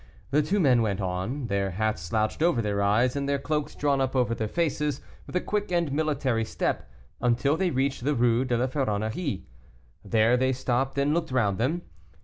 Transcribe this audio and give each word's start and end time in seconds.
The 0.31 0.41
two 0.41 0.59
men 0.59 0.81
went 0.81 0.99
on, 0.99 1.45
their 1.45 1.69
hats 1.69 2.01
slouched 2.01 2.41
over 2.41 2.59
their 2.59 2.81
eyes, 2.81 3.15
and 3.15 3.29
their 3.29 3.37
cloaks 3.37 3.75
drawn 3.75 4.01
up 4.01 4.15
over 4.15 4.33
their 4.33 4.47
faces, 4.47 4.99
with 5.27 5.35
a 5.35 5.39
quick 5.41 5.71
and 5.71 5.91
military 5.91 6.43
step, 6.43 6.89
until 7.21 7.55
they 7.55 7.69
reached 7.69 8.03
the 8.03 8.15
Rue 8.15 8.43
de 8.43 8.57
la 8.57 8.65
Ferronnerie. 8.65 9.45
There 10.03 10.37
they 10.37 10.53
stopped 10.53 10.97
and 10.97 11.13
looked 11.13 11.29
round 11.29 11.59
them. 11.59 11.83